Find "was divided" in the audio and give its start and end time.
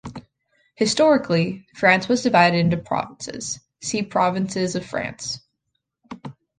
2.09-2.57